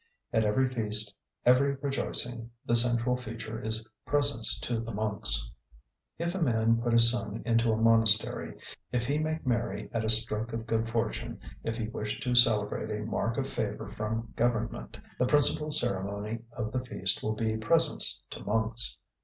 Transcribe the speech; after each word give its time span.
At 0.33 0.43
every 0.45 0.65
feast, 0.65 1.13
every 1.45 1.75
rejoicing, 1.75 2.49
the 2.65 2.75
central 2.75 3.15
feature 3.15 3.61
is 3.61 3.85
presents 4.03 4.59
to 4.61 4.79
the 4.79 4.91
monks. 4.91 5.51
If 6.17 6.33
a 6.33 6.41
man 6.41 6.81
put 6.81 6.93
his 6.93 7.11
son 7.11 7.43
into 7.45 7.71
a 7.71 7.77
monastery, 7.77 8.59
if 8.91 9.05
he 9.05 9.19
make 9.19 9.45
merry 9.45 9.91
at 9.93 10.03
a 10.03 10.09
stroke 10.09 10.53
of 10.53 10.65
good 10.65 10.89
fortune, 10.89 11.39
if 11.63 11.75
he 11.75 11.87
wish 11.87 12.19
to 12.21 12.33
celebrate 12.33 12.89
a 12.99 13.03
mark 13.05 13.37
of 13.37 13.47
favour 13.47 13.89
from 13.91 14.33
government, 14.35 14.97
the 15.19 15.27
principal 15.27 15.69
ceremony 15.69 16.39
of 16.51 16.71
the 16.71 16.83
feast 16.83 17.21
will 17.21 17.35
be 17.35 17.55
presents 17.57 18.23
to 18.31 18.43
monks. 18.43 18.97